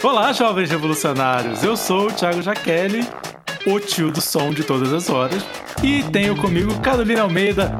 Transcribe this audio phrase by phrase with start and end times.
[0.00, 1.64] Olá, jovens revolucionários.
[1.64, 3.04] Eu sou o Thiago Jaqueline,
[3.66, 5.44] o tio do som de todas as horas,
[5.82, 7.72] e tenho comigo Carolina Almeida,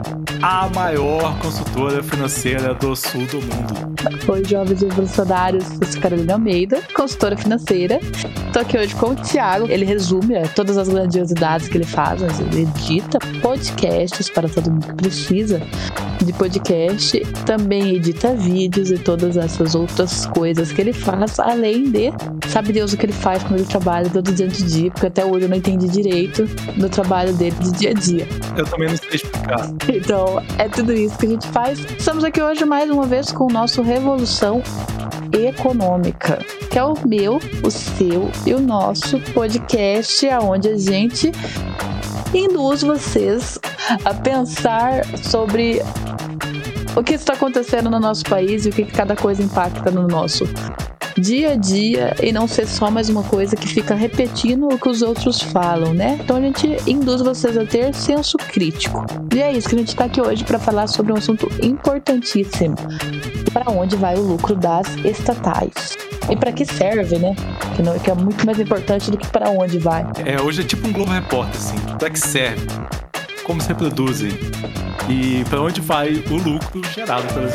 [0.43, 3.89] a maior consultora financeira do sul do mundo.
[4.29, 5.65] Oi, jovens revolucionários.
[5.81, 8.01] Eu sou Carolina Almeida, consultora financeira.
[8.47, 9.67] Estou aqui hoje com o Thiago.
[9.71, 14.89] Ele resume é, todas as grandiosidades que ele faz, ele edita podcasts para todo mundo
[14.89, 15.63] que precisa
[16.25, 22.13] de podcast, também edita vídeos e todas essas outras coisas que ele faz, além de
[22.49, 25.25] sabe Deus o que ele faz quando ele trabalha todo dia de dia, porque até
[25.25, 26.45] hoje eu não entendi direito
[26.77, 28.27] do trabalho dele de dia a dia.
[28.57, 29.69] Eu também não sei explicar.
[29.89, 31.79] Então, é tudo isso que a gente faz.
[31.99, 34.63] Estamos aqui hoje mais uma vez com o nosso Revolução
[35.33, 36.39] Econômica,
[36.71, 41.33] que é o meu, o seu e o nosso podcast, onde a gente
[42.35, 43.59] induz vocês
[44.05, 45.81] a pensar sobre
[46.99, 50.45] o que está acontecendo no nosso país e o que cada coisa impacta no nosso
[51.17, 54.89] dia a dia e não ser só mais uma coisa que fica repetindo o que
[54.89, 56.19] os outros falam, né?
[56.21, 59.05] Então a gente induz vocês a ter senso crítico.
[59.33, 62.75] E é isso que a gente está aqui hoje para falar sobre um assunto importantíssimo:
[63.53, 65.97] para onde vai o lucro das estatais?
[66.29, 67.35] E para que serve, né?
[67.75, 70.05] Que, não, que é muito mais importante do que para onde vai.
[70.25, 71.77] É, hoje é tipo um Globo Repórter, assim.
[71.99, 72.67] Para que serve?
[73.49, 74.29] Como se reproduzem?
[75.09, 77.55] E para onde vai o lucro gerado pelas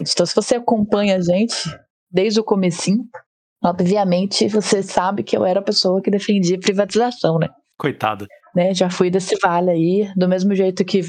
[0.00, 1.54] Então, se você acompanha a gente
[2.10, 3.04] desde o comecinho,
[3.62, 7.48] obviamente você sabe que eu era a pessoa que defendia privatização, né?
[7.78, 8.26] Coitada.
[8.58, 11.00] Né, já fui desse vale aí, do mesmo jeito que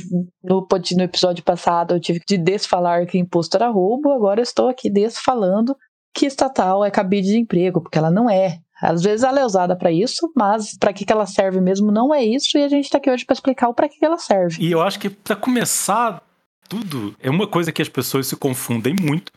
[0.44, 4.88] no, no episódio passado eu tive de desfalar que imposto era roubo, agora estou aqui
[4.88, 5.76] desfalando
[6.14, 8.60] que estatal é cabide de emprego, porque ela não é.
[8.80, 12.14] Às vezes ela é usada para isso, mas para que, que ela serve mesmo não
[12.14, 14.20] é isso, e a gente está aqui hoje para explicar o para que, que ela
[14.20, 14.64] serve.
[14.64, 16.22] E eu acho que para começar
[16.70, 19.32] tudo, é uma coisa que as pessoas se confundem muito.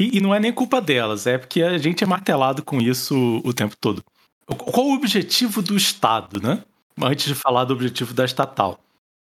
[0.00, 3.42] E, e, não é nem culpa delas, é porque a gente é martelado com isso
[3.44, 4.02] o tempo todo.
[4.46, 6.64] Qual o objetivo do Estado, né?
[7.00, 8.78] Antes de falar do objetivo da estatal.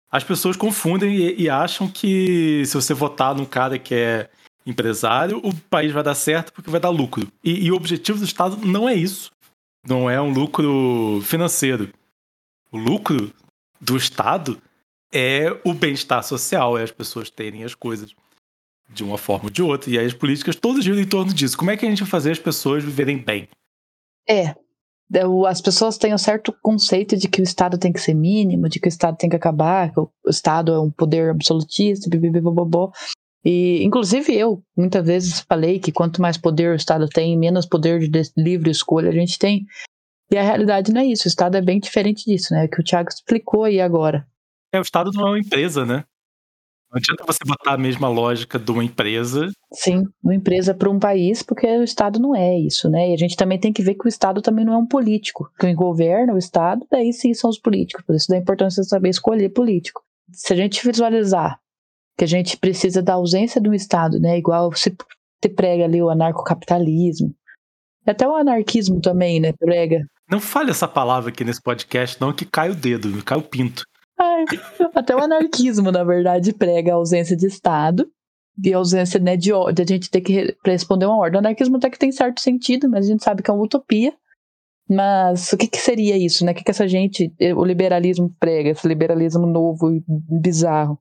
[0.09, 4.29] As pessoas confundem e, e acham que se você votar num cara que é
[4.65, 7.27] empresário, o país vai dar certo porque vai dar lucro.
[7.43, 9.31] E, e o objetivo do Estado não é isso.
[9.87, 11.89] Não é um lucro financeiro.
[12.71, 13.33] O lucro
[13.79, 14.61] do Estado
[15.11, 18.13] é o bem-estar social, é as pessoas terem as coisas
[18.89, 19.89] de uma forma ou de outra.
[19.89, 21.57] E aí as políticas todas giram em torno disso.
[21.57, 23.47] Como é que a gente vai fazer as pessoas viverem bem?
[24.27, 24.55] É.
[25.47, 28.79] As pessoas têm um certo conceito de que o Estado tem que ser mínimo, de
[28.79, 32.91] que o Estado tem que acabar, que o Estado é um poder absolutista, bibibibobobó.
[33.45, 37.99] E, inclusive, eu muitas vezes falei que quanto mais poder o Estado tem, menos poder
[37.99, 39.65] de livre escolha a gente tem.
[40.29, 41.25] E a realidade não é isso.
[41.25, 42.67] O Estado é bem diferente disso, né?
[42.67, 44.27] Que o Thiago explicou aí agora.
[44.73, 46.03] É, o Estado não é uma empresa, né?
[46.89, 49.49] Não adianta você botar a mesma lógica de uma empresa.
[49.73, 53.09] Sim, uma empresa para um país, porque o Estado não é isso, né?
[53.09, 55.51] E a gente também tem que ver que o Estado também não é um político.
[55.59, 58.05] Quem governa o Estado, daí sim são os políticos.
[58.05, 60.01] Por isso da importância de saber escolher político.
[60.31, 61.59] Se a gente visualizar
[62.17, 64.37] que a gente precisa da ausência do Estado, né?
[64.37, 64.95] Igual se,
[65.43, 67.33] se prega ali o anarcocapitalismo.
[68.05, 69.53] Até o anarquismo também, né?
[69.53, 70.05] Prega.
[70.29, 73.83] Não fale essa palavra aqui nesse podcast, não, que cai o dedo, cai o pinto.
[74.19, 74.45] Ai,
[74.95, 78.09] até o anarquismo, na verdade, prega a ausência de Estado
[78.63, 81.37] e a ausência né, de, de a gente ter que responder uma ordem.
[81.37, 84.13] O anarquismo até que tem certo sentido, mas a gente sabe que é uma utopia.
[84.89, 86.53] Mas o que, que seria isso, né?
[86.53, 90.97] O que, que essa gente, o liberalismo prega, esse liberalismo novo e bizarro?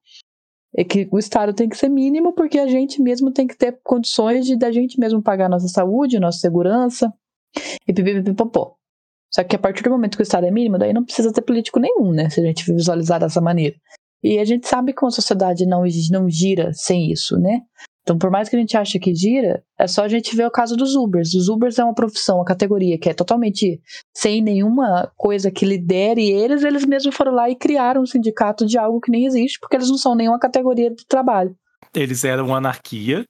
[0.76, 3.78] É que o Estado tem que ser mínimo porque a gente mesmo tem que ter
[3.84, 7.14] condições de da gente mesmo pagar nossa saúde, nossa segurança
[7.86, 8.75] e pipipipopó.
[9.36, 11.42] Só que a partir do momento que o Estado é mínimo, daí não precisa ter
[11.42, 12.30] político nenhum, né?
[12.30, 13.76] Se a gente visualizar dessa maneira.
[14.24, 17.60] E a gente sabe que uma sociedade não, não gira sem isso, né?
[18.00, 20.50] Então, por mais que a gente ache que gira, é só a gente ver o
[20.50, 21.34] caso dos Ubers.
[21.34, 23.78] Os Ubers é uma profissão, uma categoria que é totalmente
[24.16, 28.78] sem nenhuma coisa que lidere eles, eles mesmos foram lá e criaram um sindicato de
[28.78, 31.54] algo que nem existe, porque eles não são nenhuma categoria de trabalho.
[31.94, 33.22] Eles eram anarquia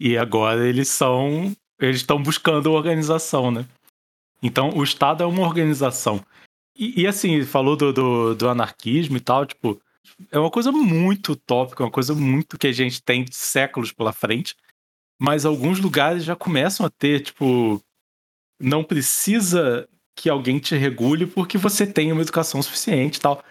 [0.00, 1.52] e agora eles são.
[1.78, 3.66] Eles estão buscando organização, né?
[4.44, 6.22] Então, o Estado é uma organização.
[6.76, 9.80] E, e assim, falou do, do, do, anarquismo e tal, tipo,
[10.30, 14.54] é uma coisa muito utópica, uma coisa muito que a gente tem séculos pela frente,
[15.18, 17.82] mas alguns lugares já começam a ter, tipo,
[18.60, 23.42] não precisa que alguém te regule porque você tem uma educação suficiente e tal,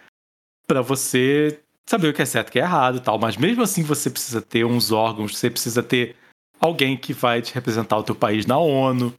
[0.68, 3.36] para você saber o que é certo e o que é errado e tal, mas
[3.36, 6.16] mesmo assim você precisa ter uns órgãos, você precisa ter
[6.60, 9.14] alguém que vai te representar o teu país na ONU,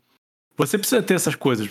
[0.56, 1.68] você precisa ter essas coisas,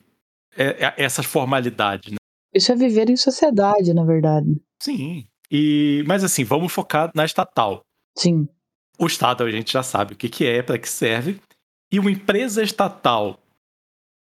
[0.56, 2.18] é, é, essas formalidades, né?
[2.53, 4.62] Isso é viver em sociedade, na verdade.
[4.81, 5.27] Sim.
[5.50, 7.81] E, mas assim, vamos focar na estatal.
[8.15, 8.47] Sim.
[9.00, 11.39] O Estado a gente já sabe o que, que é, para que serve.
[11.91, 13.39] E uma empresa estatal.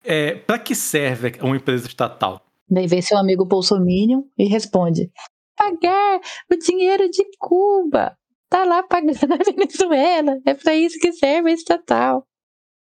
[0.03, 2.42] É, para que serve uma empresa estatal?
[2.69, 5.12] Daí vem seu amigo Bolsominion e responde:
[5.56, 6.21] pagar
[6.51, 8.18] o dinheiro de Cuba.
[8.50, 10.39] Tá lá pagando a Venezuela.
[10.45, 12.25] É para isso que serve a estatal.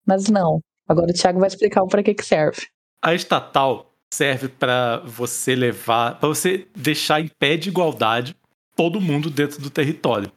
[0.06, 0.60] Mas não.
[0.90, 2.66] Agora o Thiago vai explicar para que, que serve.
[3.00, 8.37] A estatal serve para você levar, para você deixar em pé de igualdade
[8.75, 10.32] todo mundo dentro do território,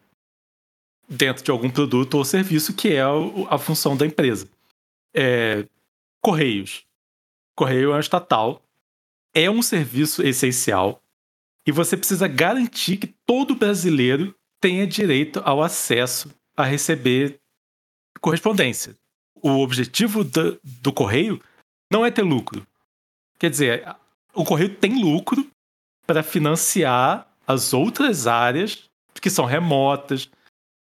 [1.10, 3.02] dentro de algum produto ou serviço que é
[3.50, 4.48] a função da empresa.
[5.12, 5.66] É,
[6.22, 6.86] Correios.
[7.56, 8.62] Correio é uma estatal,
[9.34, 11.02] é um serviço essencial
[11.66, 17.40] e você precisa garantir que todo brasileiro tenha direito ao acesso a receber
[18.22, 18.96] correspondência
[19.44, 21.40] o objetivo do, do correio
[21.92, 22.66] não é ter lucro.
[23.38, 23.96] Quer dizer,
[24.34, 25.46] o correio tem lucro
[26.08, 28.90] para financiar as outras áreas
[29.22, 30.30] que são remotas,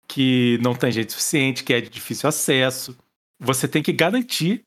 [0.08, 2.96] que não tem gente suficiente, que é de difícil acesso.
[3.40, 4.64] Você tem que garantir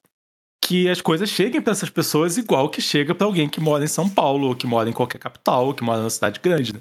[0.60, 3.88] que as coisas cheguem para essas pessoas igual que chega para alguém que mora em
[3.88, 6.72] São Paulo, ou que mora em qualquer capital, ou que mora na cidade grande.
[6.74, 6.80] Né?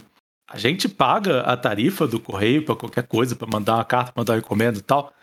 [0.49, 4.33] A gente paga a tarifa do correio para qualquer coisa, para mandar uma carta, mandar
[4.33, 5.13] uma encomenda e tal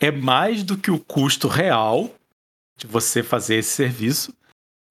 [0.00, 2.10] é mais do que o custo real
[2.76, 4.34] de você fazer esse serviço,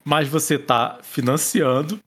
[0.04, 2.00] mas você está financiando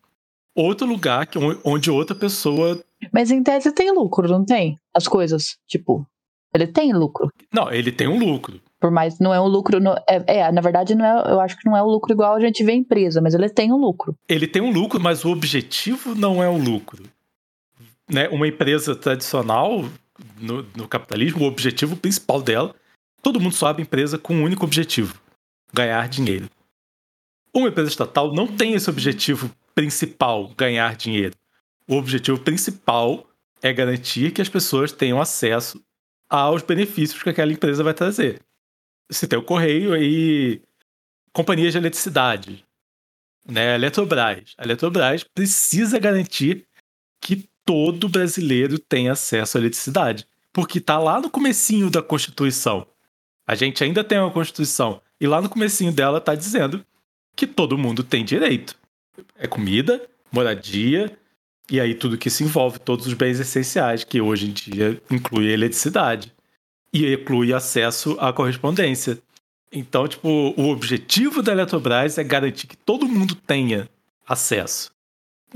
[0.55, 2.81] outro lugar que, onde outra pessoa.
[3.11, 4.79] Mas em tese tem lucro, não tem?
[4.95, 5.57] As coisas.
[5.67, 6.07] Tipo,
[6.53, 7.29] ele tem lucro.
[7.51, 8.61] Não, ele tem um lucro.
[8.79, 9.79] Por mais não é um lucro.
[9.79, 12.35] Não, é, é, na verdade, não é, eu acho que não é um lucro igual
[12.35, 14.15] a gente vê empresa, mas ele tem um lucro.
[14.27, 17.03] Ele tem um lucro, mas o objetivo não é o lucro.
[18.09, 18.29] Né?
[18.29, 19.83] Uma empresa tradicional
[20.39, 22.73] no, no capitalismo, o objetivo principal dela
[23.23, 25.19] Todo mundo só abre empresa com um único objetivo:
[25.73, 26.49] ganhar dinheiro.
[27.53, 31.35] Uma empresa estatal não tem esse objetivo principal, ganhar dinheiro.
[31.87, 33.27] O objetivo principal
[33.61, 35.81] é garantir que as pessoas tenham acesso
[36.29, 38.41] aos benefícios que aquela empresa vai trazer.
[39.09, 40.61] Se tem o correio aí,
[41.31, 42.65] companhias de eletricidade,
[43.47, 44.53] né, a Eletrobras.
[44.57, 46.65] A Eletrobras precisa garantir
[47.21, 52.87] que todo brasileiro tenha acesso à eletricidade, porque está lá no comecinho da Constituição.
[53.45, 55.01] A gente ainda tem uma Constituição.
[55.19, 56.85] E lá no comecinho dela tá dizendo
[57.35, 58.75] que todo mundo tem direito.
[59.37, 61.17] É comida, moradia,
[61.69, 65.51] e aí tudo que se envolve, todos os bens essenciais, que hoje em dia inclui
[65.51, 66.33] eletricidade.
[66.91, 69.19] E inclui acesso à correspondência.
[69.71, 73.89] Então, tipo, o objetivo da Eletrobras é garantir que todo mundo tenha
[74.27, 74.91] acesso.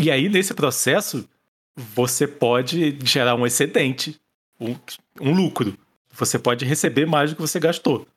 [0.01, 1.30] E aí, nesse processo,
[1.75, 4.19] você pode gerar um excedente,
[4.60, 4.75] um,
[5.22, 5.77] um lucro
[6.18, 8.08] você pode receber mais do que você gastou.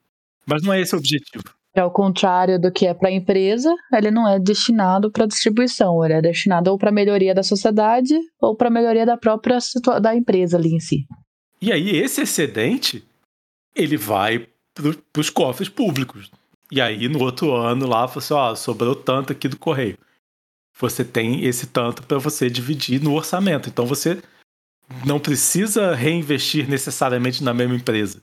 [0.46, 1.44] Mas não é esse o objetivo.
[1.72, 6.04] É o contrário do que é para a empresa, ele não é destinado para distribuição,
[6.04, 9.58] ele é destinado ou para melhoria da sociedade ou para melhoria da própria
[10.02, 11.06] da empresa ali em si.
[11.62, 13.04] E aí esse excedente
[13.74, 16.30] ele vai para os cofres públicos.
[16.72, 19.96] E aí no outro ano lá, você, ó, sobrou tanto aqui do correio.
[20.78, 23.68] Você tem esse tanto para você dividir no orçamento.
[23.68, 24.20] Então você
[25.06, 28.22] não precisa reinvestir necessariamente na mesma empresa.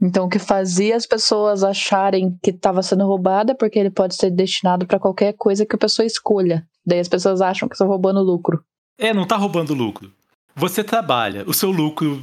[0.00, 4.30] Então, o que fazia as pessoas acharem que estava sendo roubada, porque ele pode ser
[4.30, 6.66] destinado para qualquer coisa que a pessoa escolha.
[6.84, 8.62] Daí as pessoas acham que estão roubando lucro.
[8.98, 10.12] É, não está roubando lucro.
[10.54, 12.22] Você trabalha, o seu lucro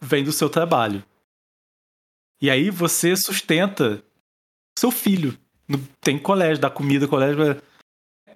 [0.00, 1.04] vem do seu trabalho.
[2.40, 4.02] E aí você sustenta
[4.78, 5.36] seu filho.
[6.00, 7.60] Tem colégio, dá comida, colégio.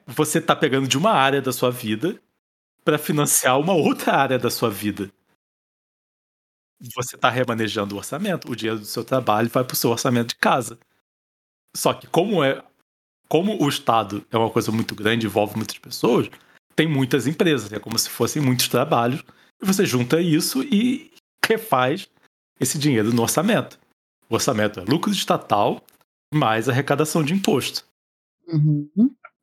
[0.06, 2.20] Você está pegando de uma área da sua vida
[2.84, 5.10] para financiar uma outra área da sua vida.
[6.94, 10.28] Você está remanejando o orçamento, o dinheiro do seu trabalho vai para o seu orçamento
[10.28, 10.78] de casa.
[11.74, 12.62] Só que como é
[13.28, 16.28] como o Estado é uma coisa muito grande, envolve muitas pessoas,
[16.76, 19.24] tem muitas empresas, é como se fossem muitos trabalhos,
[19.60, 21.10] e você junta isso e
[21.44, 22.08] refaz
[22.60, 23.78] esse dinheiro no orçamento.
[24.28, 25.82] O orçamento é lucro estatal
[26.32, 27.84] mais arrecadação de imposto.
[28.46, 28.90] Uhum.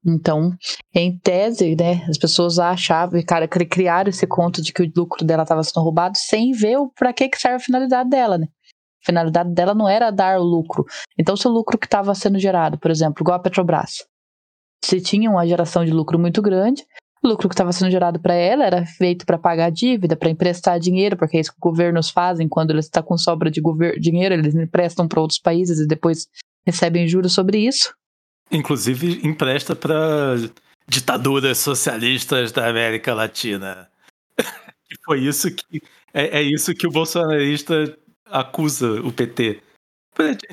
[0.05, 0.51] Então,
[0.93, 5.43] em tese, né, as pessoas achavam, cara, criaram esse conto de que o lucro dela
[5.43, 8.48] estava sendo roubado sem ver para que, que serve a finalidade dela, né?
[9.03, 10.86] A finalidade dela não era dar o lucro.
[11.17, 14.05] Então, se o lucro que estava sendo gerado, por exemplo, igual a Petrobras,
[14.84, 16.84] se tinha uma geração de lucro muito grande,
[17.24, 20.79] o lucro que estava sendo gerado para ela era feito para pagar dívida, para emprestar
[20.79, 23.62] dinheiro, porque é isso que os governos fazem quando eles estão com sobra de
[24.00, 26.27] dinheiro, eles emprestam para outros países e depois
[26.65, 27.93] recebem juros sobre isso.
[28.51, 30.36] Inclusive empresta para
[30.88, 33.89] ditaduras socialistas da América Latina.
[34.91, 35.81] e foi isso que
[36.13, 39.62] é, é, isso que o bolsonarista acusa o PT.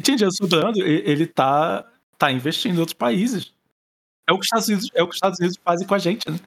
[0.01, 1.85] Dinheiro sobrando, ele tá,
[2.17, 3.53] tá investindo em outros países.
[4.29, 5.99] É o que os Estados Unidos, é o que os Estados Unidos fazem com a
[5.99, 6.39] gente, né?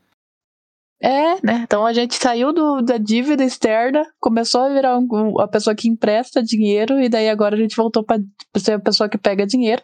[1.04, 1.62] É, né?
[1.64, 5.90] Então a gente saiu do, da dívida externa, começou a virar um, a pessoa que
[5.90, 8.22] empresta dinheiro, e daí agora a gente voltou para
[8.56, 9.82] ser a pessoa que pega dinheiro,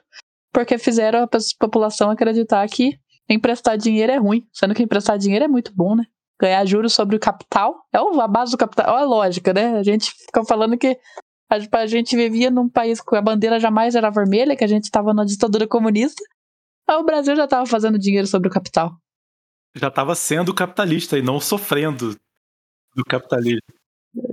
[0.57, 2.97] porque fizeram a população acreditar que
[3.29, 6.03] emprestar dinheiro é ruim, sendo que emprestar dinheiro é muito bom, né?
[6.41, 9.77] Ganhar juros sobre o capital é a base do capital, olha a lógica, né?
[9.77, 10.97] A gente fica falando que
[11.47, 14.85] a, a gente vivia num país que a bandeira jamais era vermelha, que a gente
[14.85, 16.23] estava na ditadura comunista,
[16.87, 18.97] mas o Brasil já estava fazendo dinheiro sobre o capital
[19.75, 22.15] já estava sendo capitalista e não sofrendo
[22.95, 23.61] do capitalismo.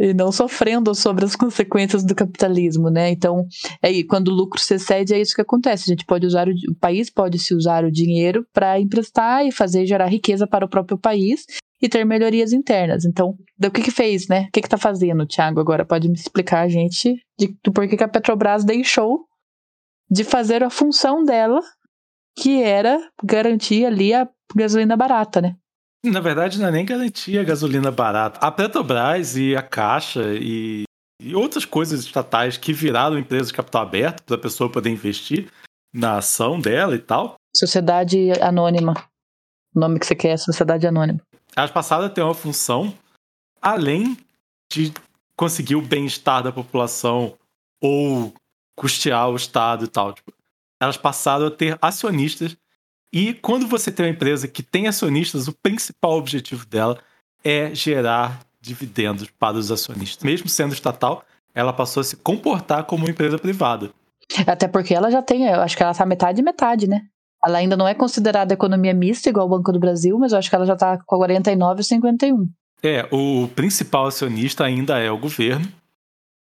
[0.00, 3.10] E não sofrendo sobre as consequências do capitalismo, né?
[3.10, 3.46] Então,
[3.82, 5.84] é, quando o lucro se excede, é isso que acontece.
[5.86, 9.52] A gente pode usar, o, o país pode se usar o dinheiro para emprestar e
[9.52, 11.44] fazer gerar riqueza para o próprio país
[11.82, 13.04] e ter melhorias internas.
[13.04, 14.46] Então, do que que fez, né?
[14.48, 15.60] O que que tá fazendo, Thiago?
[15.60, 19.26] Agora pode me explicar a gente de, do porquê que a Petrobras deixou
[20.10, 21.60] de fazer a função dela,
[22.36, 25.56] que era garantir ali a gasolina barata, né?
[26.04, 28.38] Na verdade, não é nem garantia gasolina barata.
[28.38, 30.84] A Petrobras e a Caixa e,
[31.20, 35.50] e outras coisas estatais que viraram empresas de capital aberto para a pessoa poder investir
[35.94, 37.36] na ação dela e tal.
[37.56, 38.92] Sociedade Anônima.
[39.74, 41.20] O nome que você quer é Sociedade Anônima.
[41.56, 42.92] Elas passaram a ter uma função
[43.62, 44.14] além
[44.70, 44.92] de
[45.36, 47.34] conseguir o bem-estar da população
[47.80, 48.34] ou
[48.76, 50.12] custear o Estado e tal.
[50.12, 50.34] Tipo,
[50.82, 52.54] elas passaram a ter acionistas
[53.14, 56.98] e quando você tem uma empresa que tem acionistas, o principal objetivo dela
[57.44, 60.24] é gerar dividendos para os acionistas.
[60.24, 63.92] Mesmo sendo estatal, ela passou a se comportar como uma empresa privada.
[64.44, 67.02] Até porque ela já tem, eu acho que ela está metade e metade, né?
[67.44, 70.50] Ela ainda não é considerada economia mista, igual o Banco do Brasil, mas eu acho
[70.50, 72.48] que ela já está com 49 e 51.
[72.82, 75.70] É, o principal acionista ainda é o governo,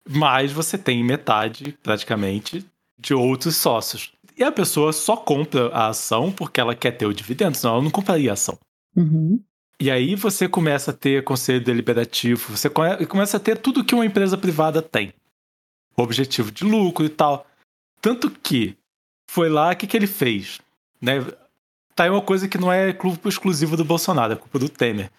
[0.07, 2.67] mas você tem metade, praticamente,
[2.99, 4.12] de outros sócios.
[4.40, 7.82] E a pessoa só compra a ação porque ela quer ter o dividendo, senão ela
[7.82, 8.59] não compraria a ação.
[8.97, 9.38] Uhum.
[9.78, 12.70] E aí você começa a ter conselho deliberativo, você
[13.06, 15.12] começa a ter tudo que uma empresa privada tem.
[15.94, 17.47] Objetivo de lucro e tal.
[18.00, 18.78] Tanto que
[19.30, 20.59] foi lá, o que, que ele fez?
[21.02, 21.23] Né?
[21.94, 25.11] Tá aí uma coisa que não é clube exclusivo do Bolsonaro, é culpa do Temer.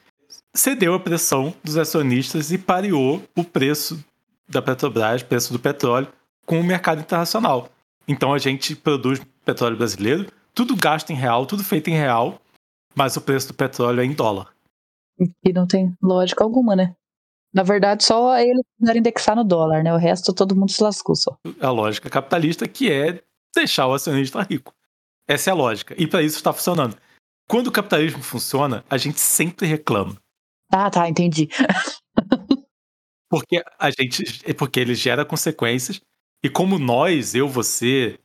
[0.52, 4.04] Cedeu a pressão dos acionistas e pareou o preço
[4.50, 6.08] da Petrobras, preço do petróleo,
[6.44, 7.70] com o mercado internacional.
[8.12, 12.42] Então a gente produz petróleo brasileiro, tudo gasto em real, tudo feito em real,
[12.94, 14.54] mas o preço do petróleo é em dólar.
[15.18, 16.94] E não tem lógica alguma, né?
[17.54, 19.94] Na verdade, só eles quiseram indexar no dólar, né?
[19.94, 21.38] O resto todo mundo se lascou só.
[21.62, 23.24] A lógica capitalista que é
[23.56, 24.74] deixar o acionista rico.
[25.26, 25.96] Essa é a lógica.
[25.98, 26.98] E para isso está funcionando.
[27.48, 30.18] Quando o capitalismo funciona, a gente sempre reclama.
[30.70, 31.48] Ah, tá, entendi.
[33.30, 36.02] porque a gente, porque ele gera consequências
[36.44, 38.18] e como nós, eu, você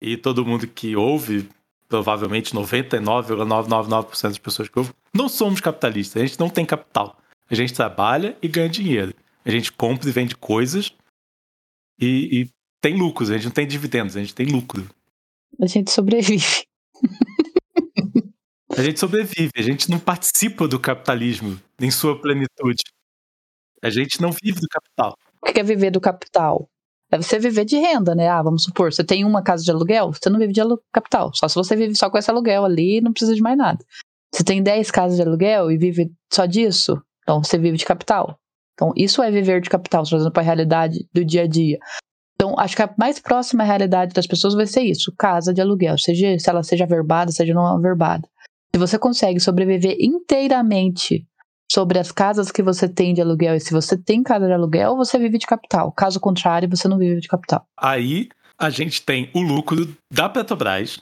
[0.00, 1.48] e todo mundo que ouve,
[1.88, 6.22] provavelmente 99,999% das pessoas que ouvem, não somos capitalistas.
[6.22, 7.18] A gente não tem capital.
[7.50, 9.14] A gente trabalha e ganha dinheiro.
[9.44, 10.92] A gente compra e vende coisas
[12.00, 12.50] e, e
[12.80, 13.30] tem lucros.
[13.30, 14.88] A gente não tem dividendos, a gente tem lucro.
[15.60, 16.64] A gente sobrevive.
[18.76, 22.82] A gente sobrevive, a gente não participa do capitalismo em sua plenitude.
[23.80, 25.16] A gente não vive do capital.
[25.40, 26.68] O que é viver do capital?
[27.14, 28.28] É você viver de renda, né?
[28.28, 30.60] Ah, vamos supor, você tem uma casa de aluguel, você não vive de
[30.92, 31.30] capital.
[31.34, 33.84] Só se você vive só com esse aluguel ali não precisa de mais nada.
[34.34, 38.38] Você tem 10 casas de aluguel e vive só disso, então você vive de capital.
[38.74, 41.78] Então, isso é viver de capital, trazendo para a realidade do dia a dia.
[42.34, 45.96] Então, acho que a mais próxima realidade das pessoas vai ser isso: casa de aluguel,
[45.96, 48.28] seja se ela seja verbada, seja não averbada.
[48.74, 51.24] Se você consegue sobreviver inteiramente
[51.70, 53.54] sobre as casas que você tem de aluguel.
[53.54, 55.92] E se você tem casa de aluguel, você vive de capital.
[55.92, 57.66] Caso contrário, você não vive de capital.
[57.76, 58.28] Aí
[58.58, 61.00] a gente tem o lucro da Petrobras,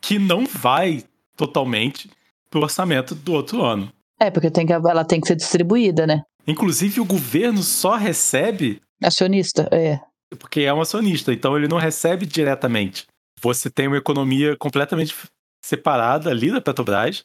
[0.00, 1.04] que não vai
[1.36, 2.10] totalmente
[2.50, 3.92] pro orçamento do outro ano.
[4.20, 6.22] É, porque tem que, ela tem que ser distribuída, né?
[6.46, 8.80] Inclusive, o governo só recebe.
[9.02, 10.00] Acionista, é.
[10.38, 13.06] Porque é um acionista, então ele não recebe diretamente.
[13.40, 15.14] Você tem uma economia completamente
[15.62, 17.24] separada ali da Petrobras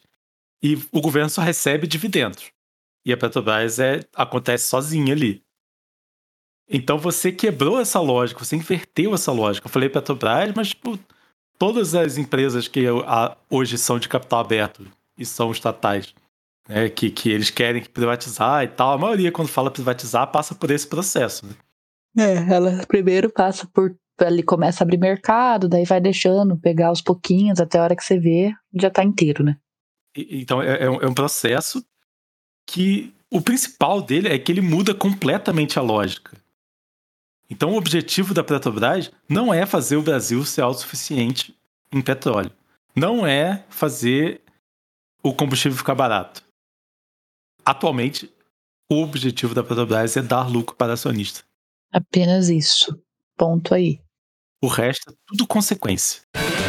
[0.62, 2.52] e o governo só recebe dividendos.
[3.04, 5.42] E a Petrobras é, acontece sozinha ali.
[6.68, 9.66] Então você quebrou essa lógica, você inverteu essa lógica.
[9.66, 10.98] Eu falei Petrobras, mas tipo,
[11.58, 12.84] todas as empresas que
[13.50, 14.86] hoje são de capital aberto
[15.18, 16.14] e são estatais,
[16.68, 20.70] né, que, que eles querem privatizar e tal, a maioria, quando fala privatizar, passa por
[20.70, 21.46] esse processo.
[21.46, 21.54] Né?
[22.18, 23.94] É, ela primeiro passa por.
[24.20, 28.04] Ele começa a abrir mercado, daí vai deixando, pegar aos pouquinhos, até a hora que
[28.04, 29.56] você vê, já tá inteiro, né?
[30.14, 31.84] Então é, é, um, é um processo
[32.66, 36.36] que o principal dele é que ele muda completamente a lógica.
[37.48, 41.56] Então o objetivo da Petrobras não é fazer o Brasil ser autossuficiente
[41.92, 42.52] em petróleo.
[42.94, 44.40] Não é fazer
[45.22, 46.42] o combustível ficar barato.
[47.64, 48.32] atualmente,
[48.90, 51.42] o objetivo da Petrobras é dar lucro para acionista.
[51.92, 52.98] Apenas isso.
[53.36, 54.00] Ponto aí.
[54.62, 56.22] O resto é tudo consequência.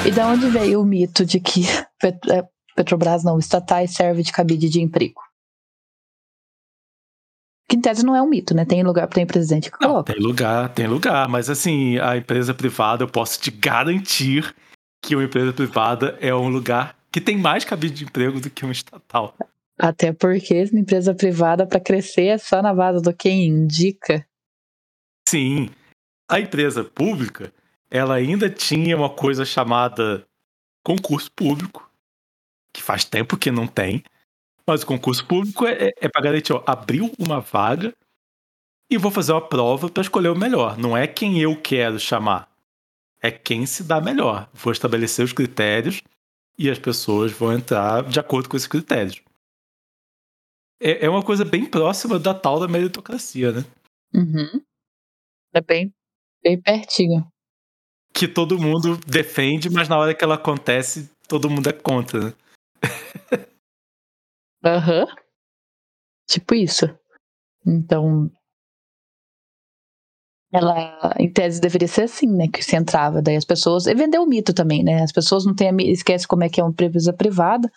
[0.05, 1.61] E da onde veio o mito de que
[2.03, 5.21] é, Petrobras não, estatais serve de cabide de emprego?
[7.67, 8.65] Que em tese não é um mito, né?
[8.65, 10.11] Tem lugar, tem presidente que coloca.
[10.11, 11.27] Não, tem lugar, tem lugar.
[11.29, 14.53] Mas assim, a empresa privada, eu posso te garantir
[15.03, 18.65] que uma empresa privada é um lugar que tem mais cabide de emprego do que
[18.65, 19.35] um estatal.
[19.77, 24.25] Até porque uma empresa privada, para crescer, é só na base do quem indica.
[25.27, 25.69] Sim.
[26.29, 27.51] A empresa pública,
[27.89, 30.25] ela ainda tinha uma coisa chamada
[30.83, 31.89] concurso público,
[32.73, 34.03] que faz tempo que não tem.
[34.65, 37.93] Mas o concurso público é, é para garantir, ó, abriu uma vaga
[38.89, 40.77] e vou fazer uma prova para escolher o melhor.
[40.77, 42.49] Não é quem eu quero chamar,
[43.21, 44.49] é quem se dá melhor.
[44.53, 46.01] Vou estabelecer os critérios
[46.57, 49.21] e as pessoas vão entrar de acordo com esses critérios.
[50.81, 53.65] É, é uma coisa bem próxima da tal da meritocracia, né?
[54.13, 54.61] Uhum.
[55.53, 55.93] É bem,
[56.43, 57.27] bem pertinho.
[58.13, 62.33] Que todo mundo defende, mas na hora que ela acontece, todo mundo é contra, né?
[64.63, 65.05] Aham.
[65.05, 65.23] Uhum.
[66.27, 66.85] Tipo isso.
[67.65, 68.31] Então,
[70.51, 72.47] ela, em tese, deveria ser assim, né?
[72.47, 73.21] Que se entrava.
[73.21, 73.87] Daí as pessoas.
[73.87, 75.01] E vendeu o mito também, né?
[75.01, 75.71] As pessoas não têm.
[75.91, 77.69] Esquece como é que é uma empresa privada.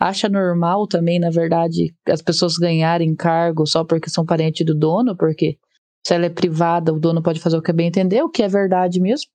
[0.00, 5.16] Acha normal também, na verdade, as pessoas ganharem cargo só porque são parentes do dono,
[5.16, 5.58] porque
[6.06, 8.48] se ela é privada, o dono pode fazer o que bem entender, o que é
[8.48, 9.30] verdade mesmo.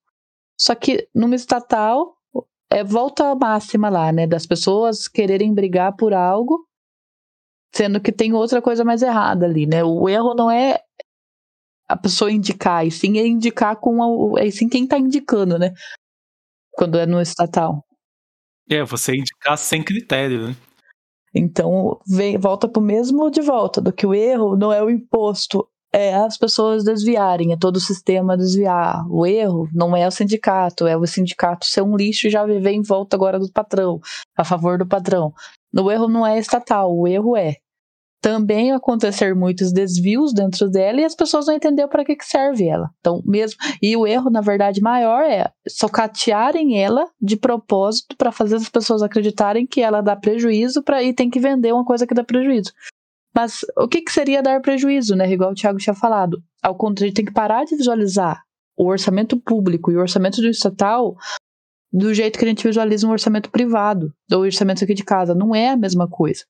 [0.60, 2.14] Só que numa estatal,
[2.70, 4.26] é volta a máxima lá, né?
[4.26, 6.66] Das pessoas quererem brigar por algo,
[7.74, 9.82] sendo que tem outra coisa mais errada ali, né?
[9.84, 10.80] O erro não é
[11.88, 15.72] a pessoa indicar, e sim é indicar com a, é sim quem está indicando, né?
[16.72, 17.84] Quando é no estatal.
[18.68, 20.56] É, você indicar sem critério, né?
[21.34, 25.66] Então, vem, volta pro mesmo de volta, do que o erro não é o imposto,
[25.98, 29.04] é as pessoas desviarem, é todo o sistema desviar.
[29.10, 32.70] O erro não é o sindicato, é o sindicato ser um lixo e já viver
[32.70, 34.00] em volta agora do patrão,
[34.36, 35.32] a favor do patrão.
[35.76, 37.56] O erro não é estatal, o erro é
[38.20, 42.66] também acontecer muitos desvios dentro dela e as pessoas não entenderam para que, que serve
[42.66, 42.90] ela.
[43.00, 43.58] Então, mesmo.
[43.80, 49.02] E o erro, na verdade, maior é socatearem ela de propósito para fazer as pessoas
[49.02, 52.72] acreditarem que ela dá prejuízo para e tem que vender uma coisa que dá prejuízo.
[53.38, 55.30] Mas o que, que seria dar prejuízo, né?
[55.30, 56.42] Igual o Thiago tinha falado.
[56.60, 58.42] Ao contrário, tem que parar de visualizar
[58.76, 61.14] o orçamento público e o orçamento do estatal
[61.92, 65.36] do jeito que a gente visualiza um orçamento privado, ou orçamento aqui de casa.
[65.36, 66.42] Não é a mesma coisa.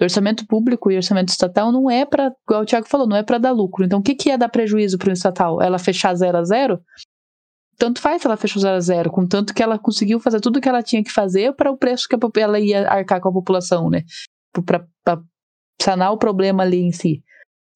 [0.00, 3.24] O orçamento público e orçamento estatal não é para, igual o Thiago falou, não é
[3.24, 3.84] para dar lucro.
[3.84, 5.60] Então, o que, que é dar prejuízo para o estatal?
[5.60, 6.80] Ela fechar zero a zero?
[7.76, 10.60] Tanto faz se ela fechou zero a zero, contanto que ela conseguiu fazer tudo o
[10.60, 13.90] que ela tinha que fazer para o preço que ela ia arcar com a população,
[13.90, 14.04] né?
[14.64, 14.86] Para
[15.80, 17.22] sanar o problema ali em si.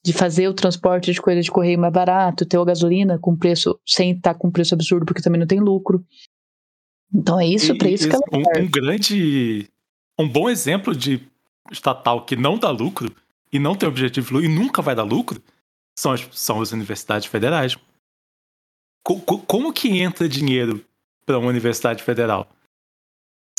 [0.05, 3.79] De fazer o transporte de coisa de correio mais barato, ter a gasolina com preço,
[3.87, 6.05] sem estar tá com preço absurdo, porque também não tem lucro.
[7.15, 9.69] Então é isso, para isso que ela um, um grande.
[10.19, 11.21] Um bom exemplo de
[11.71, 13.15] estatal que não dá lucro
[13.53, 15.41] e não tem objetivo e nunca vai dar lucro
[15.97, 17.77] são as, são as universidades federais.
[19.05, 20.85] Co como que entra dinheiro
[21.27, 22.49] para uma universidade federal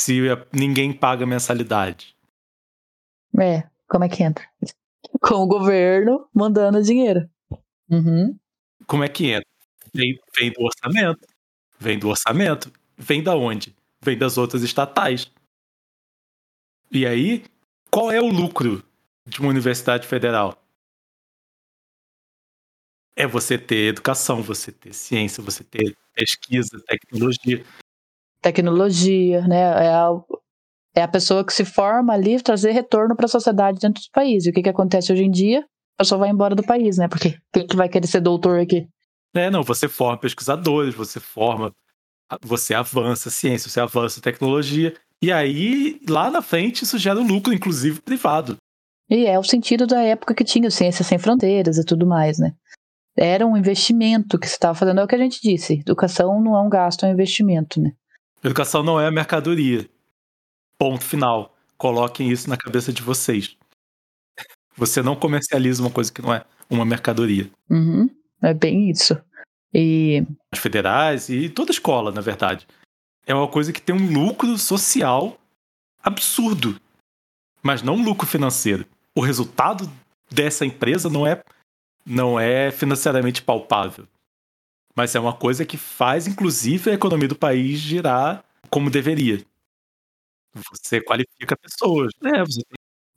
[0.00, 0.20] se
[0.52, 2.16] ninguém paga mensalidade?
[3.38, 4.44] É, como é que entra?
[5.20, 7.30] Com o governo mandando dinheiro.
[7.88, 8.36] Uhum.
[8.88, 9.46] Como é que entra?
[9.94, 11.28] Vem, vem do orçamento.
[11.78, 12.72] Vem do orçamento.
[12.98, 13.72] Vem da onde?
[14.02, 15.30] Vem das outras estatais.
[16.90, 17.44] E aí,
[17.88, 18.84] qual é o lucro
[19.28, 20.60] de uma universidade federal?
[23.14, 27.64] É você ter educação, você ter ciência, você ter pesquisa, tecnologia.
[28.42, 29.86] Tecnologia, né?
[29.86, 29.94] É
[30.94, 34.46] é a pessoa que se forma ali trazer retorno para a sociedade dentro do país.
[34.46, 35.60] E o que, que acontece hoje em dia?
[35.98, 37.08] A pessoa vai embora do país, né?
[37.08, 38.86] Porque quem que vai querer ser doutor aqui?
[39.34, 41.72] É, não, você forma pesquisadores, você forma,
[42.40, 47.52] você avança ciência, você avança tecnologia, e aí, lá na frente, isso gera um lucro,
[47.52, 48.56] inclusive privado.
[49.08, 52.52] E é o sentido da época que tinha Ciência Sem Fronteiras e tudo mais, né?
[53.16, 55.80] Era um investimento que se estava fazendo, é o que a gente disse.
[55.80, 57.92] Educação não é um gasto, é um investimento, né?
[58.42, 59.88] Educação não é mercadoria.
[60.84, 61.56] Ponto final.
[61.78, 63.56] Coloquem isso na cabeça de vocês.
[64.76, 67.50] Você não comercializa uma coisa que não é uma mercadoria.
[67.70, 68.10] Uhum,
[68.42, 69.16] é bem isso.
[69.72, 70.22] E.
[70.52, 72.66] As federais e toda escola, na verdade
[73.26, 75.38] é uma coisa que tem um lucro social
[76.02, 76.78] absurdo,
[77.62, 78.84] mas não um lucro financeiro.
[79.16, 79.90] O resultado
[80.30, 81.42] dessa empresa não é
[82.04, 84.06] não é financeiramente palpável,
[84.94, 89.42] mas é uma coisa que faz inclusive a economia do país girar como deveria.
[90.70, 92.44] Você qualifica pessoas, né?
[92.44, 92.62] Você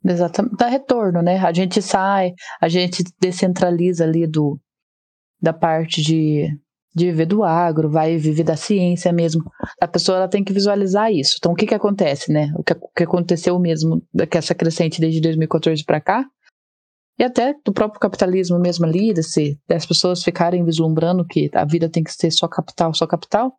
[0.04, 0.56] Exatamente.
[0.56, 1.38] Dá retorno, né?
[1.38, 4.58] A gente sai, a gente descentraliza ali do,
[5.40, 6.46] da parte de,
[6.94, 9.42] de viver do agro, vai viver da ciência mesmo.
[9.80, 11.36] A pessoa ela tem que visualizar isso.
[11.38, 12.52] Então, o que que acontece, né?
[12.56, 16.24] O que, o que aconteceu mesmo, que essa crescente desde 2014 para cá,
[17.18, 21.88] e até do próprio capitalismo mesmo ali, desse, das pessoas ficarem vislumbrando que a vida
[21.88, 23.52] tem que ser só capital, só capital,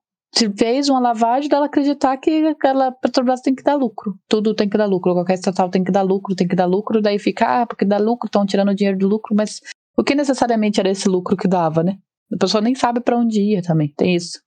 [0.58, 4.18] fez uma lavagem dela acreditar que aquela Petrobras tem que dar lucro.
[4.28, 5.14] Tudo tem que dar lucro.
[5.14, 7.02] Qualquer estatal tem que dar lucro, tem que dar lucro.
[7.02, 9.60] Daí fica, ah, porque dá lucro, estão tirando dinheiro do lucro, mas
[9.98, 11.98] o que necessariamente era esse lucro que dava, né?
[12.32, 14.40] A pessoa nem sabe para onde ia também, tem isso.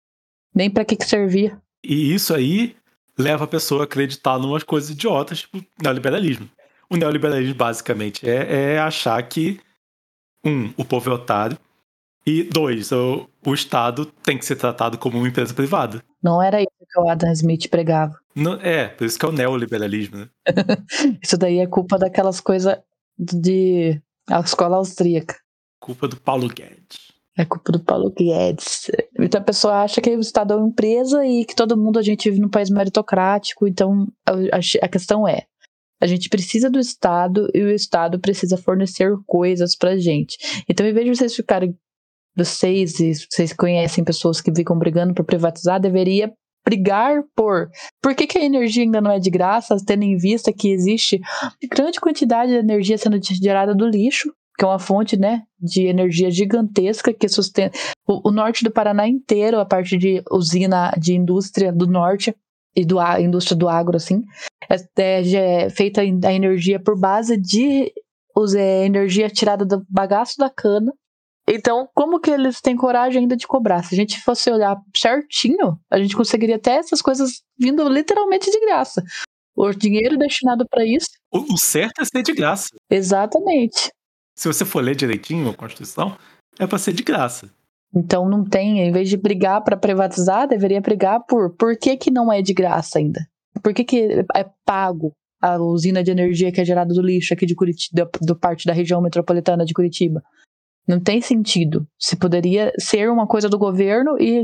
[0.54, 1.60] Nem para que que servia.
[1.84, 2.76] E isso aí
[3.18, 6.48] leva a pessoa a acreditar em umas coisas idiotas, tipo neoliberalismo.
[6.88, 9.58] O neoliberalismo, basicamente, é, é achar que,
[10.44, 11.58] um, o povo é otário,
[12.24, 16.02] e dois, o, o Estado tem que ser tratado como uma empresa privada.
[16.22, 18.14] Não era isso que o Adam Smith pregava.
[18.34, 20.28] Não, é, por isso que é o neoliberalismo, né?
[21.22, 22.76] isso daí é culpa daquelas coisas
[23.18, 25.36] de a escola austríaca.
[25.80, 27.12] Culpa do Paulo Guedes.
[27.36, 28.90] É culpa do Paulo Guedes.
[29.18, 32.02] Então a pessoa acha que o Estado é uma empresa e que todo mundo a
[32.02, 33.66] gente vive num país meritocrático.
[33.66, 35.46] Então a, a questão é:
[36.02, 40.36] a gente precisa do Estado e o Estado precisa fornecer coisas pra gente.
[40.68, 41.78] Então, em vez de vocês ficarem
[42.36, 46.32] vocês, e vocês conhecem pessoas que ficam brigando por privatizar, deveria
[46.64, 47.70] brigar por.
[48.00, 51.20] Por que, que, a energia ainda não é de graça, tendo em vista que existe
[51.70, 56.30] grande quantidade de energia sendo gerada do lixo, que é uma fonte né, de energia
[56.30, 61.72] gigantesca que sustenta o, o norte do Paraná inteiro, a parte de usina de indústria
[61.72, 62.34] do norte
[62.74, 64.22] e do a indústria do agro, assim,
[64.96, 67.92] é, é feita a energia por base de
[68.56, 70.92] é, energia tirada do bagaço da cana
[71.48, 73.82] então, como que eles têm coragem ainda de cobrar?
[73.82, 78.60] Se a gente fosse olhar certinho, a gente conseguiria até essas coisas vindo literalmente de
[78.60, 79.02] graça.
[79.54, 81.08] O dinheiro destinado para isso.
[81.30, 82.68] O, certo é ser de graça.
[82.88, 83.90] Exatamente.
[84.36, 86.16] Se você for ler direitinho a Constituição,
[86.58, 87.50] é para ser de graça.
[87.94, 92.10] Então não tem, em vez de brigar para privatizar, deveria brigar por por que, que
[92.10, 93.20] não é de graça ainda?
[93.62, 97.44] Por que, que é pago a usina de energia que é gerada do lixo aqui
[97.44, 100.22] de Curitiba, do, do parte da região metropolitana de Curitiba?
[100.86, 101.86] Não tem sentido.
[101.98, 104.42] Se poderia ser uma coisa do governo e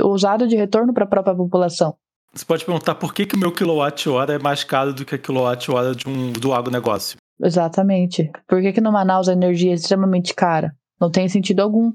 [0.00, 1.96] usado de retorno para a própria população.
[2.32, 5.18] Você pode perguntar por que, que o meu quilowatt-hora é mais caro do que a
[5.18, 7.16] quilowatt-hora de um, do agronegócio.
[7.42, 8.30] Exatamente.
[8.46, 10.74] Por que, que no Manaus a energia é extremamente cara?
[11.00, 11.92] Não tem sentido algum.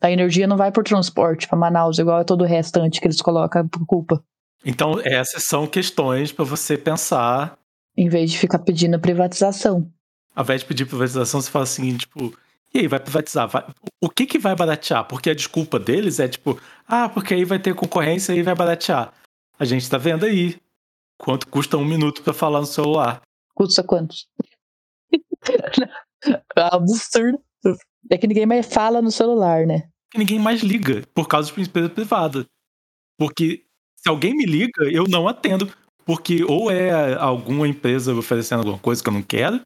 [0.00, 3.22] A energia não vai por transporte para Manaus, igual a todo o restante que eles
[3.22, 4.22] colocam por culpa.
[4.64, 7.56] Então, essas são questões para você pensar.
[7.96, 9.90] Em vez de ficar pedindo privatização.
[10.34, 12.36] Ao invés de pedir privatização, você fala assim, tipo,
[12.76, 13.48] e aí, vai privatizar.
[13.48, 13.64] Vai...
[14.02, 15.06] O que, que vai baratear?
[15.06, 19.12] Porque a desculpa deles é tipo, ah, porque aí vai ter concorrência e vai baratear.
[19.58, 20.56] A gente tá vendo aí
[21.18, 23.22] quanto custa um minuto para falar no celular.
[23.54, 24.28] Custa quantos?
[26.56, 27.40] Absurdo.
[28.10, 29.88] É que ninguém mais fala no celular, né?
[30.12, 32.46] Que ninguém mais liga por causa de empresa privada.
[33.18, 33.64] Porque
[33.96, 35.72] se alguém me liga, eu não atendo.
[36.04, 39.60] Porque ou é alguma empresa oferecendo alguma coisa que eu não quero,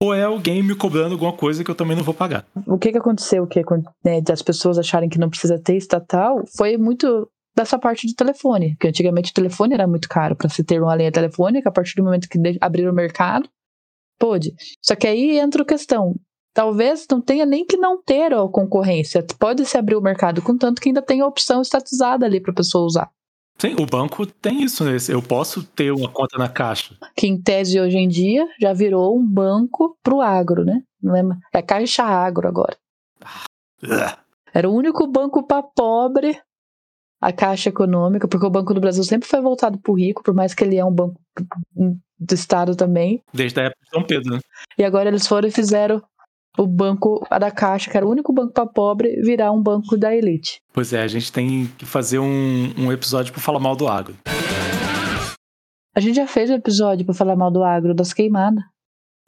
[0.00, 2.46] ou é alguém me cobrando alguma coisa que eu também não vou pagar.
[2.66, 3.62] O que que aconteceu que
[4.04, 8.76] né, das pessoas acharem que não precisa ter estatal foi muito dessa parte do telefone,
[8.78, 11.96] que antigamente o telefone era muito caro para se ter uma linha telefônica, a partir
[11.96, 13.48] do momento que abriram o mercado,
[14.16, 14.54] pôde.
[14.80, 16.14] Só que aí entra a questão,
[16.54, 20.80] talvez não tenha nem que não ter a concorrência, pode se abrir o mercado, contanto
[20.80, 23.10] que ainda tem a opção estatizada ali para a pessoa usar.
[23.60, 24.92] Sim, o banco tem isso, né?
[25.08, 26.96] Eu posso ter uma conta na caixa.
[27.16, 30.82] Que em tese hoje em dia já virou um banco pro agro, né?
[31.02, 32.76] Não é, é caixa agro agora.
[34.54, 36.40] Era o único banco para pobre,
[37.20, 40.54] a Caixa Econômica, porque o Banco do Brasil sempre foi voltado pro rico, por mais
[40.54, 41.20] que ele é um banco
[42.18, 43.22] do Estado também.
[43.32, 44.40] Desde a época de São Pedro, né?
[44.78, 46.02] E agora eles foram e fizeram
[46.58, 50.14] o banco da Caixa, que era o único banco para pobre, virar um banco da
[50.14, 50.60] elite.
[50.72, 54.16] Pois é, a gente tem que fazer um, um episódio para falar mal do agro.
[55.94, 58.62] A gente já fez um episódio para falar mal do agro, das queimadas.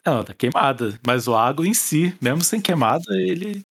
[0.04, 0.98] Não, da queimada.
[1.06, 3.62] Mas o agro em si, mesmo sem queimada, ele.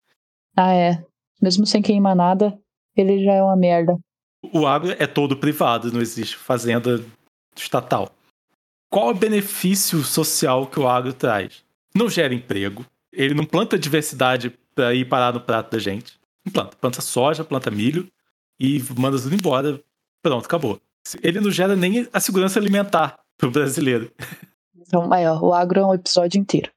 [0.55, 1.03] Ah, é.
[1.41, 2.57] Mesmo sem queimar nada,
[2.95, 3.97] ele já é uma merda.
[4.53, 7.03] O agro é todo privado, não existe fazenda
[7.55, 8.09] estatal.
[8.89, 11.63] Qual o benefício social que o agro traz?
[11.95, 12.85] Não gera emprego,
[13.19, 16.17] ele não planta diversidade para ir parar no prato da gente.
[16.45, 16.77] Não planta.
[16.77, 18.09] Planta soja, planta milho
[18.57, 19.83] e manda tudo embora.
[20.21, 20.81] Pronto, acabou.
[21.21, 24.09] Ele não gera nem a segurança alimentar pro brasileiro.
[24.73, 26.71] Então, ó, o agro é um episódio inteiro.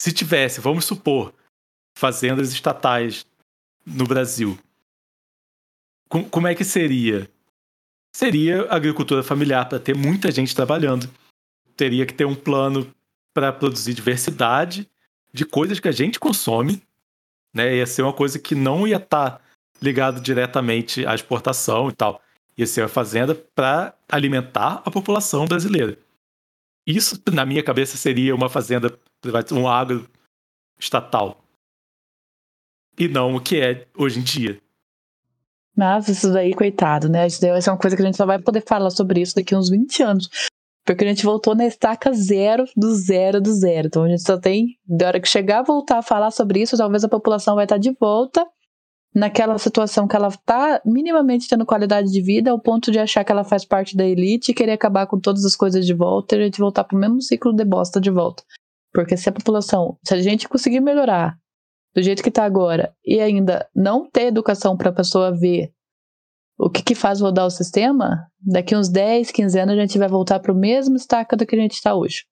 [0.00, 1.32] Se tivesse, vamos supor,
[1.96, 3.26] fazendas estatais
[3.84, 4.58] no Brasil,
[6.30, 7.28] como é que seria?
[8.14, 11.08] Seria agricultura familiar para ter muita gente trabalhando.
[11.76, 12.92] Teria que ter um plano
[13.32, 14.88] para produzir diversidade
[15.32, 16.82] de coisas que a gente consome,
[17.54, 17.76] né?
[17.76, 19.40] Ia ser uma coisa que não ia estar tá
[19.82, 22.20] ligado diretamente à exportação e tal.
[22.56, 25.98] Ia ser uma fazenda para alimentar a população brasileira.
[26.86, 28.98] Isso, na minha cabeça, seria uma fazenda,
[29.52, 30.08] um agro
[30.78, 31.42] estatal.
[32.98, 34.60] E não o que é hoje em dia.
[35.76, 37.26] Nossa, isso daí, coitado, né?
[37.26, 39.58] Isso ser uma coisa que a gente só vai poder falar sobre isso daqui a
[39.58, 40.28] uns 20 anos.
[40.90, 43.86] Porque a gente voltou na estaca zero do zero do zero.
[43.86, 44.76] Então a gente só tem.
[44.84, 47.78] Da hora que chegar a voltar a falar sobre isso, talvez a população vai estar
[47.78, 48.44] de volta
[49.14, 53.30] naquela situação que ela está minimamente tendo qualidade de vida, ao ponto de achar que
[53.30, 56.40] ela faz parte da elite e querer acabar com todas as coisas de volta e
[56.40, 58.42] a gente voltar para o mesmo ciclo de bosta de volta.
[58.92, 61.38] Porque se a população, se a gente conseguir melhorar
[61.94, 65.70] do jeito que está agora e ainda não ter educação para a pessoa ver
[66.62, 70.08] o que, que faz rodar o sistema, daqui uns 10, 15 anos a gente vai
[70.08, 72.26] voltar para o mesmo estaca do que a gente está hoje.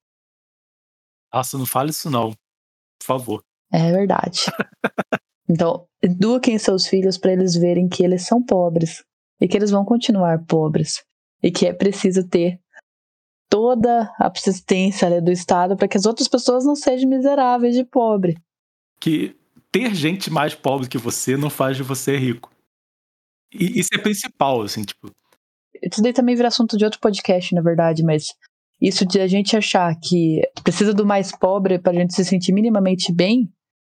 [1.33, 3.43] Nossa, não fale isso não, por favor.
[3.73, 4.43] É verdade.
[5.49, 9.03] então, eduquem seus filhos para eles verem que eles são pobres
[9.41, 11.03] e que eles vão continuar pobres
[11.43, 12.61] e que é preciso ter
[13.49, 17.83] toda a assistência né, do Estado para que as outras pessoas não sejam miseráveis de
[17.83, 18.37] pobre.
[19.01, 19.35] Que
[19.73, 22.51] ter gente mais pobre que você não faz de você rico.
[23.53, 25.11] E isso é principal, assim, tipo.
[25.83, 28.35] Isso daí também vira assunto de outro podcast, na verdade, mas
[28.81, 32.53] isso de a gente achar que precisa do mais pobre para a gente se sentir
[32.53, 33.49] minimamente bem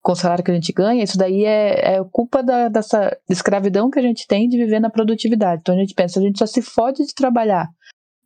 [0.02, 3.90] com o salário que a gente ganha, isso daí é, é culpa da, dessa escravidão
[3.90, 5.60] que a gente tem de viver na produtividade.
[5.60, 7.68] Então a gente pensa, a gente só se fode de trabalhar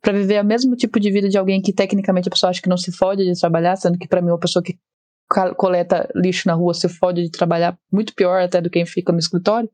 [0.01, 2.69] para viver o mesmo tipo de vida de alguém que tecnicamente a pessoa acha que
[2.69, 4.77] não se fode de trabalhar, sendo que para mim uma pessoa que
[5.57, 9.11] coleta lixo na rua se fode de trabalhar muito pior até do que quem fica
[9.11, 9.69] no escritório.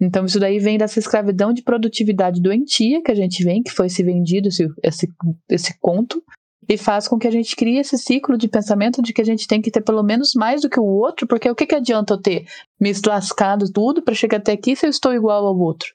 [0.00, 3.88] Então, isso daí vem dessa escravidão de produtividade doentia que a gente vem, que foi
[3.88, 5.08] se vendido esse, esse,
[5.48, 6.22] esse conto,
[6.68, 9.46] e faz com que a gente crie esse ciclo de pensamento de que a gente
[9.46, 12.14] tem que ter pelo menos mais do que o outro, porque o que, que adianta
[12.14, 12.46] eu ter
[12.78, 15.94] me lascado tudo para chegar até aqui se eu estou igual ao outro?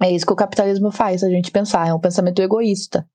[0.00, 3.06] É isso que o capitalismo faz, a gente pensar, é um pensamento egoísta.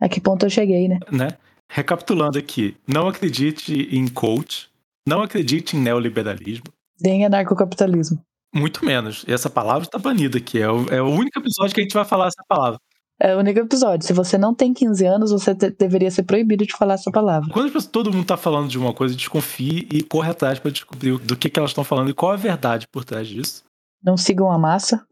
[0.00, 0.98] A que ponto eu cheguei, né?
[1.10, 1.28] né?
[1.70, 4.70] Recapitulando aqui, não acredite em coach,
[5.06, 6.66] não acredite em neoliberalismo.
[7.00, 8.22] Nem anarcocapitalismo.
[8.54, 9.24] Muito menos.
[9.26, 10.60] E essa palavra está banida aqui.
[10.60, 12.78] É o, é o único episódio que a gente vai falar essa palavra.
[13.18, 14.04] É o único episódio.
[14.04, 17.48] Se você não tem 15 anos, você deveria ser proibido de falar essa palavra.
[17.52, 21.36] Quando todo mundo está falando de uma coisa, desconfie e corre atrás para descobrir do
[21.36, 23.62] que, que elas estão falando e qual a verdade por trás disso.
[24.02, 25.06] Não sigam a massa.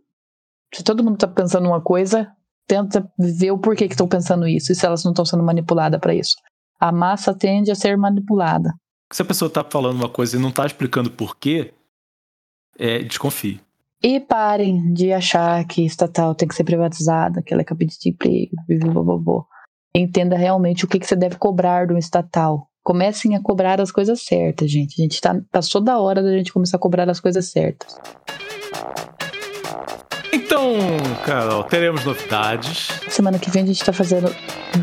[0.74, 2.28] Se todo mundo está pensando uma coisa,
[2.66, 6.00] tenta ver o porquê que estão pensando isso e se elas não estão sendo manipuladas
[6.00, 6.36] para isso.
[6.80, 8.72] A massa tende a ser manipulada.
[9.12, 11.72] Se a pessoa está falando uma coisa e não está explicando porquê,
[12.78, 13.60] é, desconfie.
[14.02, 18.08] E parem de achar que estatal tem que ser privatizada, que ela é cabide de
[18.08, 18.56] emprego,
[19.94, 22.68] Entenda realmente o que, que você deve cobrar um estatal.
[22.82, 25.00] Comecem a cobrar as coisas certas, gente.
[25.00, 27.98] A gente tá, passou da hora da gente começar a cobrar as coisas certas.
[30.32, 30.76] Então,
[31.24, 32.88] Carol, teremos novidades.
[33.08, 34.34] Semana que vem a gente tá fazendo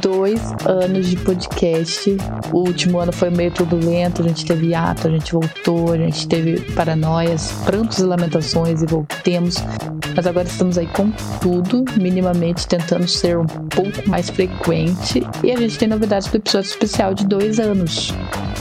[0.02, 2.18] dois anos de podcast.
[2.52, 6.28] O último ano foi meio turbulento, a gente teve ato, a gente voltou, a gente
[6.28, 9.56] teve paranoias, prantos e lamentações e voltemos.
[10.16, 15.22] Mas agora estamos aí com tudo, minimamente tentando ser um pouco mais frequente.
[15.44, 18.14] E a gente tem novidades do episódio especial de dois anos.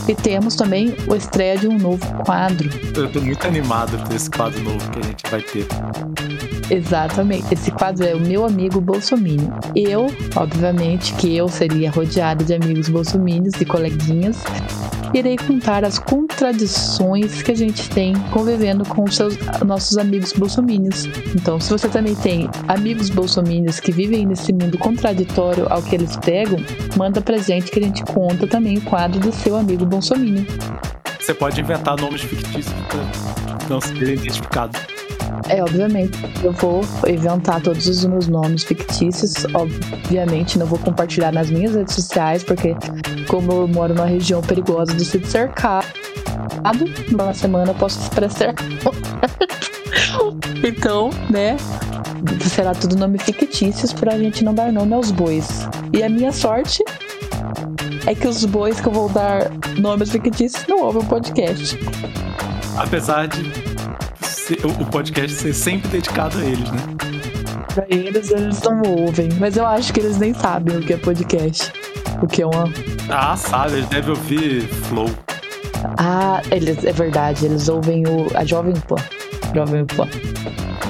[0.09, 2.69] E temos também o estreia de um novo quadro.
[2.95, 5.67] Eu tô muito animado por esse quadro novo que a gente vai ter.
[6.71, 7.55] Exatamente.
[7.55, 9.51] Esse quadro é o meu amigo Bolsominion.
[9.75, 14.43] Eu, obviamente, que eu seria rodeada de amigos bolsominions e coleguinhas,
[15.15, 21.07] irei contar as contradições que a gente tem convivendo com os seus, nossos amigos bolsominions.
[21.35, 26.17] Então, se você também tem amigos bolsominions que vivem nesse mundo contraditório ao que eles
[26.17, 26.59] pregam,
[26.97, 30.45] manda pra gente que a gente conta também o quadro do seu amigo bolsominion.
[31.21, 32.75] Você pode inventar nomes fictícios
[33.69, 34.79] não ser identificado.
[35.49, 36.19] É, obviamente.
[36.43, 39.33] Eu vou inventar todos os meus nomes fictícios.
[39.55, 42.75] Obviamente, não vou compartilhar nas minhas redes sociais, porque,
[43.29, 45.87] como eu moro numa região perigosa do ser cercado,
[47.11, 48.55] numa semana eu posso expressar.
[50.67, 51.57] então, né?
[52.49, 55.69] Será tudo nome fictícios pra gente não dar nome aos bois.
[55.93, 56.83] E a minha sorte
[58.07, 61.79] é que os bois que eu vou dar nomes fictícios não ouvem o podcast.
[62.77, 63.66] Apesar de
[64.55, 66.79] o podcast ser sempre dedicado a eles, né?
[67.75, 69.29] Pra eles, eles não ouvem.
[69.39, 71.73] Mas eu acho que eles nem sabem o que é podcast.
[72.23, 72.73] O que é uma.
[73.11, 75.11] Ah, sabe, eles devem ouvir Flow.
[75.99, 78.97] Ah, eles, é verdade, eles ouvem o, a Jovem Pan.
[79.55, 80.09] Jovem Pan.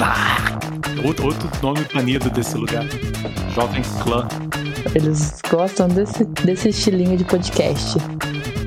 [0.00, 0.58] Ah,
[1.04, 2.84] outro, outro nome banido desse lugar.
[3.54, 4.28] Jovem Clã.
[4.94, 7.98] Eles gostam desse, desse estilinho de podcast.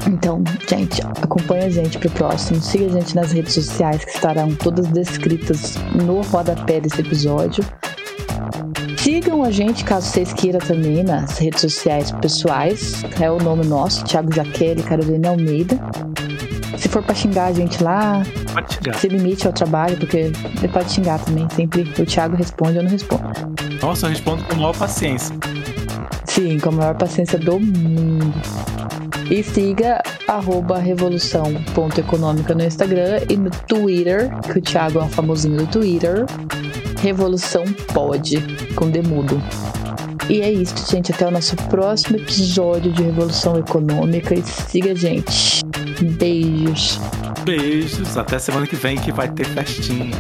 [0.10, 2.60] Então, gente, acompanha a gente pro próximo.
[2.60, 7.64] Siga a gente nas redes sociais que estarão todas descritas no rodapé desse episódio.
[8.98, 13.04] Sigam a gente, caso vocês queiram também, nas redes sociais pessoais.
[13.22, 15.80] É o nome nosso, Thiago Jaquele, Carolina Almeida.
[16.78, 18.96] Se for pra xingar a gente lá, Pode xingar.
[18.96, 21.48] se limite ao trabalho, porque ele pode xingar também.
[21.56, 23.24] Sempre o Thiago responde, eu não respondo.
[23.82, 25.36] Nossa, eu respondo com maior paciência.
[26.26, 28.34] Sim, com a maior paciência do mundo.
[29.30, 30.02] E siga
[30.82, 36.26] revolução.econômica no Instagram e no Twitter, que o Thiago é um famosinho do Twitter.
[37.00, 37.64] Revolução
[37.94, 38.38] Pod,
[38.76, 39.42] com demudo.
[40.30, 41.12] E é isso, gente.
[41.12, 44.34] Até o nosso próximo episódio de Revolução Econômica.
[44.34, 45.62] E siga a gente.
[46.18, 47.00] Beijos.
[47.44, 50.12] Beijos, até semana que vem que vai ter festinha.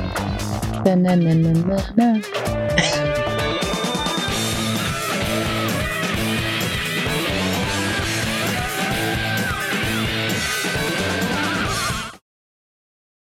[0.83, 1.53] Tananana.